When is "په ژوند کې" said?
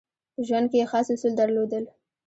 0.33-0.77